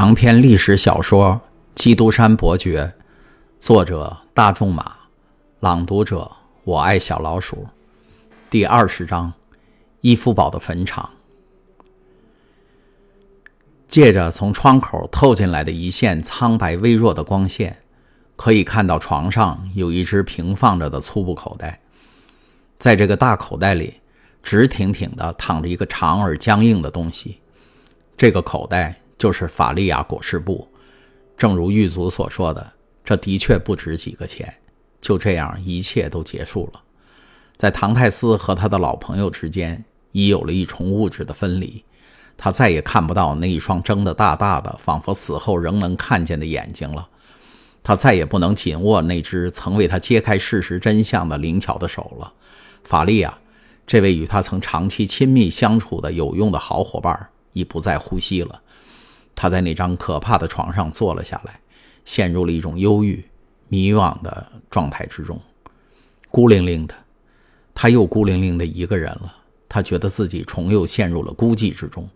[0.00, 1.32] 长篇历史小说
[1.74, 2.84] 《基督山伯爵》，
[3.58, 4.92] 作者大仲马，
[5.58, 6.30] 朗读者
[6.62, 7.66] 我爱小老鼠。
[8.48, 9.32] 第二十章：
[10.00, 11.10] 伊夫堡的坟场。
[13.88, 17.76] 借着从窗口透进来的一线苍白微弱的光线，
[18.36, 21.80] 可以看到床上有一只平放着的粗布口袋，
[22.78, 23.94] 在这个大口袋里，
[24.44, 27.40] 直挺挺地躺着一个长而僵硬的东西。
[28.16, 29.00] 这个口袋。
[29.18, 30.68] 就是法利亚裹尸布，
[31.36, 32.72] 正如狱卒所说的，
[33.04, 34.54] 这的确不值几个钱。
[35.00, 36.80] 就这样，一切都结束了。
[37.56, 41.84] 在唐泰斯和他的老朋友之间，已有了一重物质的分离。
[42.36, 47.08] 他再也看不到那一双睁得大大的、仿佛死后仍能看见的眼睛了。
[47.82, 52.32] 他再也不能紧握那只曾为他揭开事实真相的灵巧的手了。
[52.84, 53.36] 法利亚，
[53.86, 58.62] 这位与他曾长期亲密相处的有用的好伙伴，已不再呼吸了。
[59.40, 61.60] 他在那张可怕的床上坐了下来，
[62.04, 63.24] 陷入了一种忧郁、
[63.68, 65.40] 迷惘的状态之中，
[66.28, 66.94] 孤零零的，
[67.72, 69.32] 他又孤零零的一个人了。
[69.68, 72.08] 他觉得自己重又陷入了孤寂之中，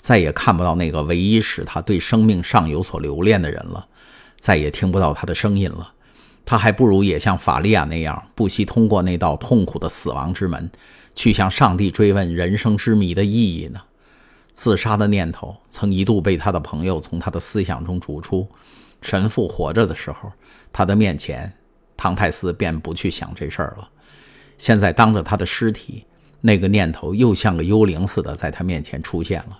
[0.00, 3.84] 再也看不到那个唯一使他对生命尚有所留恋的人了，
[4.38, 5.92] 再也听不到他的声音了。
[6.46, 10.70] 他还不如也像法利亚那样，不惜通过那道痛苦的死亡之门，
[11.16, 13.80] 去向上帝追问人生之谜的意义呢。
[14.60, 18.46] 自杀的念头曾一度被他的朋友从他的思想中逐出。
[19.00, 20.30] 神父活着的时候，
[20.70, 21.50] 他的面前，
[21.96, 23.88] 唐泰斯便不去想这事儿了。
[24.58, 26.04] 现在当着他的尸体，
[26.42, 29.58] 那个念头又像个幽灵似的在他面前出现了。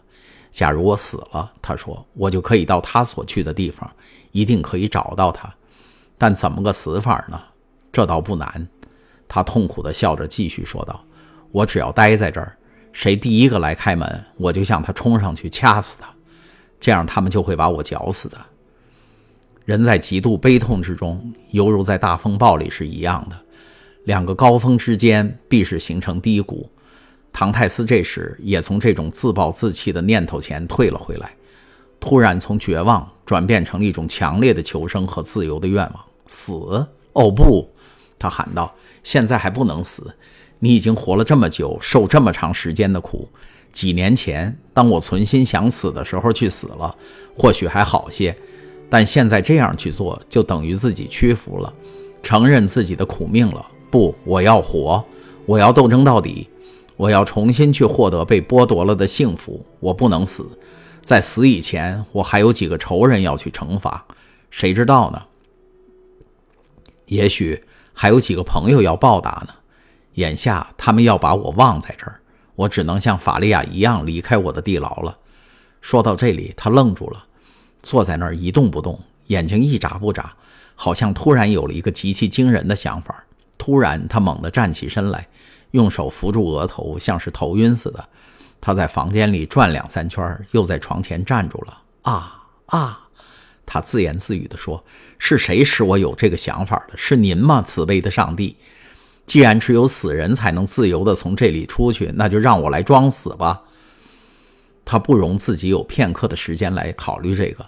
[0.51, 3.91] 假如我死了，他说，我就可以到他所去的地方，
[4.33, 5.51] 一定可以找到他。
[6.19, 7.41] 但怎么个死法呢？
[7.91, 8.69] 这倒不难。
[9.27, 11.03] 他痛苦地笑着继续说道
[11.53, 12.55] ：“我只要待在这儿。”
[12.93, 16.09] 谁第一个来开门，我就向他冲上去掐死他，
[16.79, 18.39] 这样他们就会把我绞死的。
[19.65, 23.37] 人在极度悲痛之中，犹如在大风暴里是一样的，
[24.05, 26.69] 两个高峰之间必是形成低谷。
[27.33, 31.33] 唐泰斯这时也从这种自暴自弃的念头前退了回来，
[32.01, 36.05] 突然从绝望转变成了一种强烈的求生和自由的愿望。
[36.27, 36.53] 死？
[37.13, 37.73] 哦不！
[38.19, 40.15] 他喊道：“现在还不能死。”
[40.61, 43.29] 你已经活了这么久，受这么长时间的苦。
[43.73, 46.97] 几年前，当我存心想死的时候去死了，
[47.37, 48.37] 或许还好些。
[48.89, 51.73] 但现在这样去做，就等于自己屈服了，
[52.23, 53.65] 承认自己的苦命了。
[53.91, 55.05] 不，我要活，
[55.47, 56.49] 我要斗争到底，
[56.97, 59.65] 我要重新去获得被剥夺了的幸福。
[59.79, 60.59] 我不能死，
[61.05, 64.05] 在死以前，我还有几个仇人要去惩罚，
[64.51, 65.23] 谁知道呢？
[67.07, 69.55] 也许还有几个朋友要报答呢。
[70.15, 72.21] 眼下他们要把我忘在这儿，
[72.55, 75.17] 我只能像法利亚一样离开我的地牢了。
[75.81, 77.25] 说到这里，他愣住了，
[77.83, 80.35] 坐在那儿一动不动，眼睛一眨不眨，
[80.75, 83.25] 好像突然有了一个极其惊人的想法。
[83.57, 85.29] 突然，他猛地站起身来，
[85.71, 88.09] 用手扶住额头，像是头晕似的。
[88.61, 91.79] 他在房间里转两三圈，又在床前站住了。
[92.03, 93.09] 啊啊！
[93.65, 94.85] 他自言自语地说
[95.19, 96.99] ：“是谁使我有这个想法的？
[96.99, 98.57] 是您吗，慈悲的上帝？”
[99.31, 103.63] 既然只有死人才能自由地从这里出去，那就让我来装死吧。
[104.85, 107.65] 他不容自己有片刻的时间来考虑这个，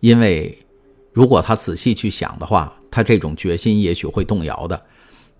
[0.00, 0.66] 因为
[1.14, 4.78] 如果他仔细去想的话，他这种决心也许会动摇的。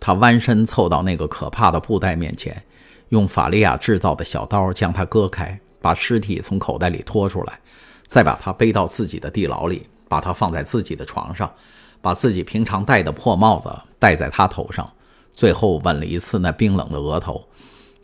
[0.00, 2.64] 他弯身凑到那个可怕的布袋面前，
[3.10, 7.60] 用法利亚制造的小刀将它割开，把尸体从口袋里拖出来，
[8.06, 11.52] 再把它背到自己的地牢里，把它放在自己的床上，
[12.00, 14.90] 把自己平常戴的破帽子戴在他头上。
[15.36, 17.46] 最后吻了一次那冰冷的额头，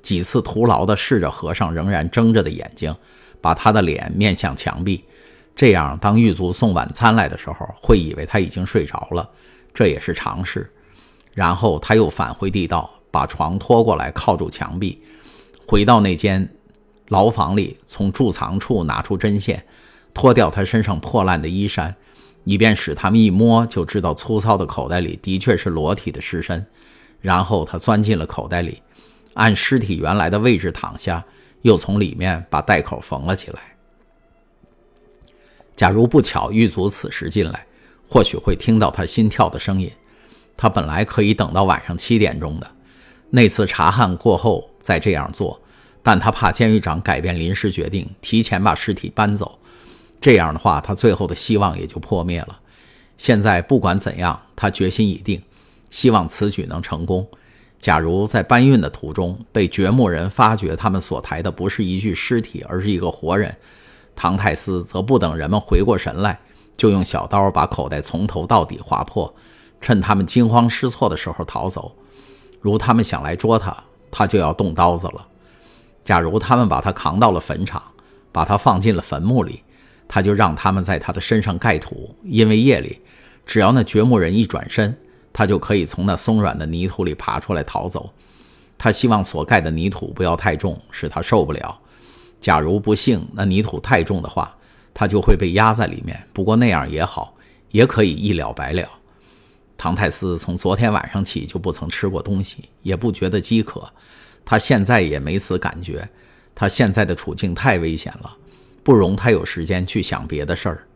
[0.02, 2.94] 几次徒劳地试着合上仍然睁着的眼睛，
[3.40, 5.02] 把他的脸面向墙壁，
[5.56, 9.28] 这样当狱卒送晚餐来的时候，会以为他已经睡着了，
[9.72, 10.70] 这也是常事。
[11.32, 15.02] 然后他又返回地道，把床拖过来靠住墙壁，
[15.66, 16.46] 回到那间
[17.08, 19.64] 牢房里，从贮藏处拿出针线，
[20.12, 21.96] 脱掉他身上破烂的衣衫，
[22.44, 26.66] 以便使他们一摸就知道粗糙的口袋里的确是裸体的尸身。
[27.22, 28.82] 然后他钻进了口袋里，
[29.32, 31.24] 按尸体原来的位置躺下，
[31.62, 33.60] 又从里面把袋口缝了起来。
[35.74, 37.66] 假如不巧狱卒此时进来，
[38.06, 39.90] 或许会听到他心跳的声音。
[40.54, 42.70] 他本来可以等到晚上七点钟的，
[43.30, 45.60] 那次查案过后再这样做，
[46.02, 49.58] 但他怕监狱长改变临时决定，提前把尸体搬走。
[50.20, 52.60] 这样的话，他最后的希望也就破灭了。
[53.16, 55.42] 现在不管怎样，他决心已定。
[55.92, 57.24] 希望此举能成功。
[57.78, 63.56] 假如在搬运的途中被掘墓人发觉他们所抬的不是一具尸体，而是一个活人，
[64.16, 66.40] 唐太斯则不等人们回过神来，
[66.76, 69.32] 就用小刀把口袋从头到底划破，
[69.80, 71.94] 趁他们惊慌失措的时候逃走。
[72.60, 73.76] 如他们想来捉他，
[74.10, 75.28] 他就要动刀子了。
[76.04, 77.82] 假如他们把他扛到了坟场，
[78.30, 79.62] 把他放进了坟墓里，
[80.06, 83.00] 他就让他们在他的身上盖土，因为夜里，
[83.44, 84.96] 只要那掘墓人一转身，
[85.32, 88.12] 他就可以从那松软的泥土里爬出来逃走。
[88.76, 91.80] 他希望所盖的泥土不要太重，使他受不了。
[92.40, 94.56] 假如不幸那泥土太重的话，
[94.92, 96.20] 他就会被压在里面。
[96.32, 97.36] 不过那样也好，
[97.70, 98.88] 也可以一了百了。
[99.78, 103.92] 唐泰斯从昨天晚上起就不曾吃过东西，也不觉得饥渴。
[104.44, 106.08] 他现在也没此感觉。
[106.54, 108.36] 他现在的处境太危险了，
[108.82, 110.86] 不容他有时间去想别的事儿。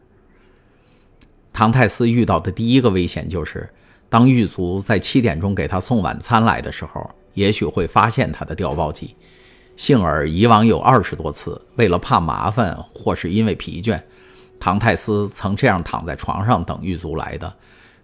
[1.53, 3.71] 唐泰斯遇到的第一个危险就是，
[4.09, 9.15] 当狱卒在七点钟给他送晚餐来的时候，也许会发现他的调包机。
[9.77, 14.01] 幸而以往有二十多次，为了怕麻烦或是因为疲倦，
[14.59, 17.53] 唐泰斯曾这样躺在床上等狱卒来的。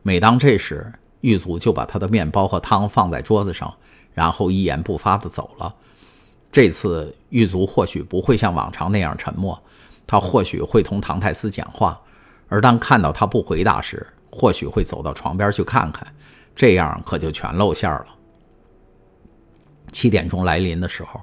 [0.02, 3.72] 每当这时，狱卒就把他的面包和汤放在桌子上，
[4.12, 5.75] 然后一言不发地走了。
[6.50, 9.58] 这次狱卒或许不会像往常那样沉默，
[10.06, 11.99] 他或许会同唐泰斯讲话，
[12.49, 16.05] 而当看到他不回答时，或许会走到床边去看看。
[16.56, 18.06] 这样可就全露馅了。
[19.93, 21.20] 七点钟来临的时候，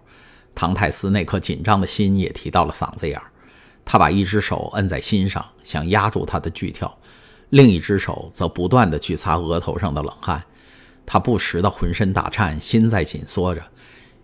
[0.56, 3.32] 唐泰斯那颗紧张的心也提到了嗓子眼儿，
[3.86, 6.96] 他把一只手摁在心上，想压住他的剧跳。
[7.50, 10.44] 另一只手则不断的去擦额头上的冷汗，
[11.06, 13.64] 他不时的浑身打颤，心在紧缩着，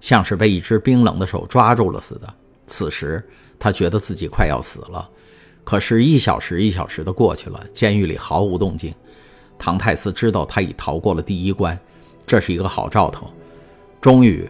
[0.01, 2.33] 像是被一只冰冷的手抓住了似的。
[2.67, 3.27] 此时，
[3.59, 5.09] 他觉得自己快要死了。
[5.65, 8.93] 可是，一小时一小时的过去了，监狱里毫无动静。
[9.57, 11.77] 唐泰斯知道他已逃过了第一关，
[12.27, 13.27] 这是一个好兆头。
[13.99, 14.47] 终于，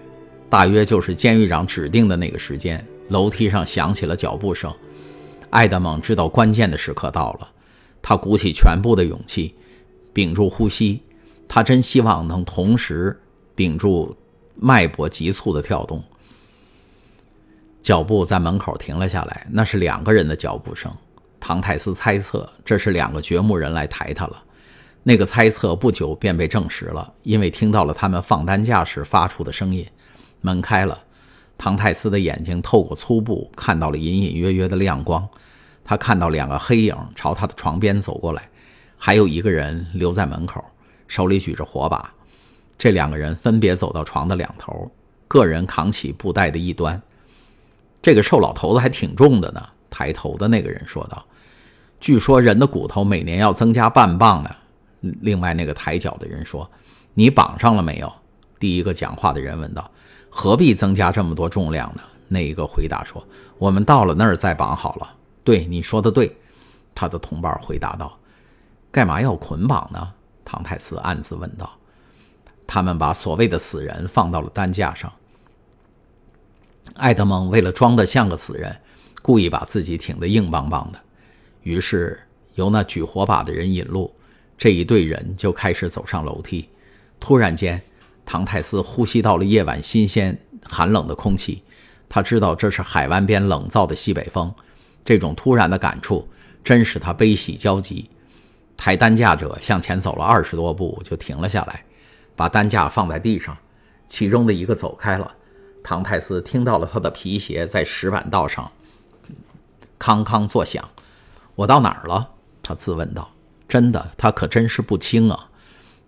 [0.50, 4.72] 大约就是监狱长指定的那个时间，楼梯上响起了脚步声。
[5.52, 7.50] 艾德蒙知道关键的时刻到了。
[8.02, 9.56] 他鼓起全部的勇气，
[10.12, 11.02] 屏住呼吸。
[11.48, 13.18] 他真希望能同时
[13.56, 14.14] 屏住
[14.56, 16.04] 脉搏急促的跳动。
[17.82, 20.92] 脚步在门口停了下来，那是两个人的脚步声。
[21.48, 24.44] 唐泰斯猜测这是两个掘墓人来抬他了。
[25.04, 29.86] 那个猜测不久便被证实了，因为听到了他们放担架时发出的声音。
[30.42, 31.04] 门开了，
[31.56, 35.24] 唐泰斯的眼睛透过粗布看到了隐隐约约的亮光。
[35.84, 38.50] 他看到两个黑影朝他的床边走过来，
[38.98, 40.66] 还有一个人留在门口，
[41.08, 42.12] 手里举着火把。
[42.76, 44.92] 这两个人分别走到床的两头，
[45.28, 47.00] 个人扛起布袋的一端。
[48.02, 49.64] 这个瘦老头子还挺重的呢。
[49.92, 51.26] 抬头的那个人说道
[52.06, 54.56] ：“据说人的骨头每年要增加半磅呢。”
[55.22, 56.70] 另外那个抬脚的人说
[57.16, 58.14] ：“你绑上了没有？”
[58.60, 59.90] 第一个讲话的人问道
[60.30, 63.26] ：“何必增加这么多重量呢？”那一个回答说
[63.58, 66.38] ：“我们到了那儿再绑好了。”对你说的对，
[66.94, 68.16] 他的同伴回答道
[68.94, 70.08] ：“干嘛要捆绑呢？”
[70.46, 71.68] 唐泰斯暗自问道。
[72.68, 75.12] 他们把所谓的死人放到了担架上。
[76.98, 78.80] 艾德蒙为了装得像个死人，
[79.24, 81.00] 故意把自己挺得硬邦邦的。
[81.66, 82.22] 于是
[82.54, 84.14] 由那举火把的人引路，
[84.56, 86.70] 这一队人就开始走上楼梯。
[87.20, 87.82] 突然间，
[88.24, 91.64] 唐泰斯呼吸到了夜晚新鲜寒冷的空气，
[92.08, 94.54] 他知道这是海湾边冷燥的西北风。
[95.04, 96.28] 这种突然的感触
[96.64, 98.12] 真使他悲喜交集。
[98.78, 101.84] 抬担架者向前走了二十多步，就停了下来，
[102.36, 103.58] 把担架放在地上。
[104.08, 105.36] 其中的一个走开了，
[105.84, 108.72] 唐泰斯听到了他的皮鞋在石板道上
[109.98, 110.88] 康康作响。
[111.56, 112.30] 我到哪儿了？
[112.62, 113.30] 他自问道。
[113.68, 115.50] 真的，他可真是不轻啊！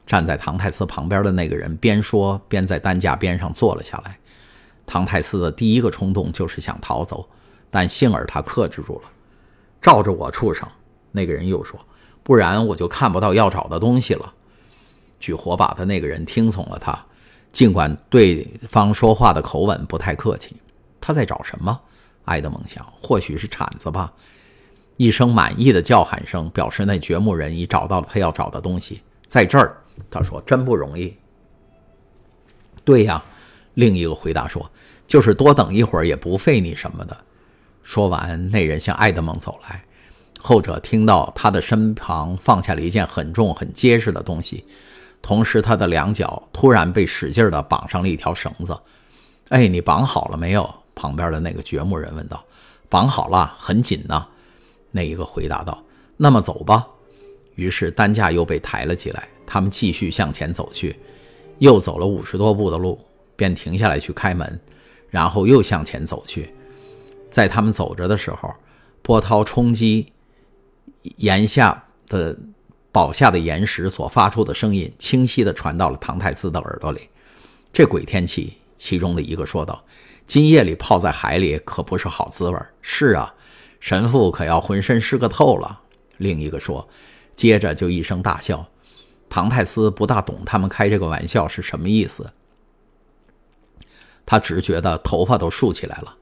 [0.06, 4.18] 站在唐泰斯旁边的那个人边说边在担架边上坐了下来。
[4.86, 7.28] 唐泰斯的第一个冲动就是想逃走。
[7.70, 9.10] 但幸而他克制住了，
[9.82, 10.66] 照着我畜生。
[11.12, 11.78] 那个人又说
[12.24, 14.34] ：“不然我就看不到要找的东西了。”
[15.20, 16.98] 举火把的那个人听从了他，
[17.52, 20.56] 尽管对方说话的口吻不太客气。
[21.02, 21.78] 他在找什么？
[22.26, 24.14] 埃德蒙想，或许是铲子吧。
[24.98, 29.78] 一声满意的叫喊声表示那掘墓人已找到了他要找的东西，在这儿。
[30.12, 31.12] 他说：“真不容易。”
[32.86, 33.24] 对呀，
[33.74, 34.70] 另一个回答说
[35.08, 37.18] ：“就是多等一会儿也不费你什么的。”
[37.82, 39.84] 说完，那人向爱德蒙走来，
[40.40, 44.66] 后者听到他的身旁放下了一件很重、很结实的东西，
[45.20, 48.78] 同时他的两脚突然被使劲地绑上了一条绳子。
[49.50, 52.44] “哎，你绑好了没有？”旁边的那个掘墓人问道。
[52.88, 54.28] “绑好了，很紧呢。”
[54.98, 55.84] 那一个回答道。
[56.18, 56.88] “那么走吧。”
[57.56, 60.96] 于是担架又被抬了起来，他们继续向前走去，
[61.60, 63.00] 又走了五十多步的路，
[63.36, 64.60] 便停下来去开门，
[65.10, 66.54] 然后又向前走去。
[67.32, 68.54] 在他们走着的时候，
[69.02, 70.12] 波涛冲击
[71.18, 72.38] 岩下的
[72.92, 77.02] 堡下的岩石所发出的声音，清晰地传到了唐太斯的耳朵里。
[77.74, 79.84] 这鬼天气，其中的一个说道
[80.28, 83.34] ：“今夜里泡在海里可不是好滋味。”是啊，
[83.80, 85.82] 神父可要浑身湿个透了。
[86.18, 86.88] 另一个说，
[87.36, 88.66] 接着就一声大笑。
[89.30, 92.32] 唐太斯不大懂他们开这个玩笑是什么意思，
[94.26, 96.16] 他只觉得头发都竖起来了。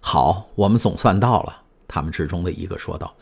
[0.00, 1.62] 好，我们总算到了。
[1.88, 3.12] 他们之中的一个说道：“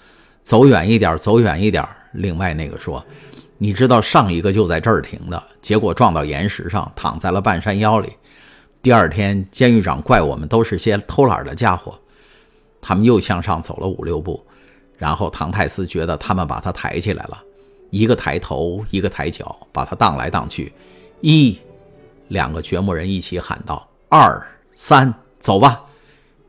[0.45, 3.05] 走远一点，走远一点。”另外那个说
[3.57, 8.13] ：“你知道上一个就在这儿停的，结果撞到岩石上，躺在了半山腰里。
[8.83, 11.99] 第二天监狱长怪我们都是些偷懒的家伙。”
[12.87, 14.45] 他们又向上走了五六步，
[14.99, 17.43] 然后唐泰斯觉得他们把他抬起来了，
[17.89, 20.71] 一个抬头，一个抬脚，把他荡来荡去。
[21.23, 21.59] 一，
[22.29, 25.81] 两个掘墓人一起喊道：“二三，走吧。”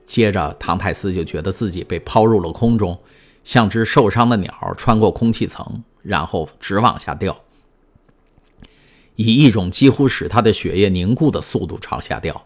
[0.06, 3.00] 接着，唐泰斯就觉得自己被抛入了空中，
[3.46, 7.34] 像只受伤的鸟穿过空气层，然后直往下掉，
[9.16, 12.44] 以一种几乎使他的血液凝固的速度朝下掉。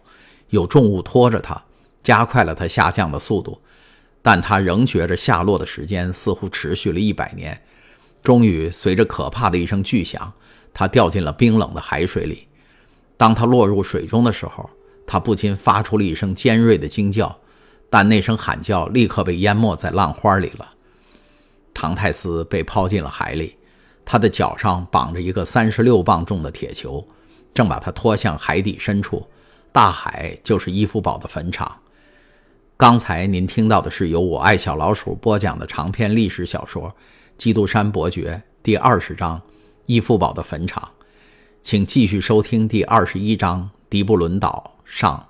[0.52, 1.64] 有重物拖着他，
[2.02, 3.60] 加快了他下降的速度，
[4.22, 7.60] 但他仍觉着下落的时间似乎持续了一百年。
[8.22, 10.34] 终于，随着可怕的一声巨响，
[10.74, 12.48] 他掉进了冰冷的海水里。
[13.18, 14.70] 当他落入水中的时候，
[15.08, 17.40] 他不禁发出了一声尖锐的惊叫。
[17.92, 20.74] 但那声喊叫立刻被淹没在浪花里了。
[21.74, 23.56] 唐泰斯被抛进了海里，
[24.06, 27.04] 他的脚上绑着一个三十六磅重的铁球，
[27.52, 29.26] 正把他拖向海底深处。
[29.72, 31.80] 大海就是伊夫堡的坟场。
[32.80, 36.84] 刚才您听到的是由我爱小老鼠播讲的长篇历史小说
[37.38, 38.32] 《基督山伯爵》
[38.64, 39.38] 第二十章
[39.86, 40.82] 《伊夫堡的坟场》，
[41.62, 45.22] 请继续收听第二十一章《迪布伦岛上》。